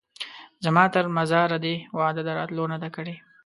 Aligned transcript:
زما 0.65 0.83
تر 0.93 1.05
مزاره 1.17 1.57
دي 1.65 1.75
وعده 1.97 2.21
د 2.25 2.29
راتلو 2.37 2.63
نه 2.71 2.77
ده 2.81 2.89
کړې 2.95 3.15